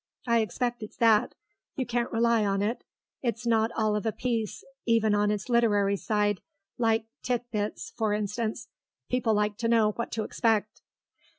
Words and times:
I 0.25 0.39
expect 0.39 0.81
it's 0.81 0.97
that; 0.97 1.35
you 1.75 1.85
can't 1.85 2.11
rely 2.11 2.43
on 2.43 2.63
it; 2.63 2.83
it's 3.21 3.45
not 3.45 3.69
all 3.73 3.95
of 3.95 4.03
a 4.03 4.11
piece, 4.11 4.63
even 4.87 5.13
on 5.13 5.29
its 5.29 5.47
literary 5.47 5.95
side, 5.95 6.41
like 6.79 7.05
Tit 7.21 7.45
Bits, 7.51 7.91
for 7.95 8.11
instance. 8.11 8.67
People 9.11 9.35
like 9.35 9.57
to 9.57 9.67
know 9.67 9.91
what 9.91 10.11
to 10.13 10.23
expect." 10.23 10.81